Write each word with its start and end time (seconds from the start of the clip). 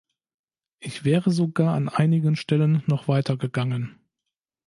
Ich 0.79 1.03
wäre 1.03 1.29
sogar 1.29 1.75
an 1.75 1.87
einigen 1.87 2.35
Stellen 2.35 2.81
noch 2.87 3.07
weiter 3.07 3.37
gegangen. 3.37 3.99